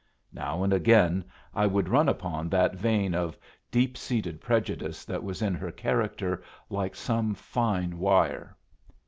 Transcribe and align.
Now 0.33 0.63
and 0.63 0.73
again 0.73 1.23
I 1.53 1.67
would 1.67 1.87
run 1.87 2.09
upon 2.09 2.49
that 2.49 2.73
vein 2.75 3.13
of 3.13 3.37
deep 3.69 3.95
seated 3.95 4.41
prejudice 4.41 5.05
that 5.05 5.23
was 5.23 5.43
in 5.43 5.53
her 5.53 5.71
character 5.71 6.41
like 6.71 6.95
some 6.95 7.35
fine 7.35 7.99
wire. 7.99 8.57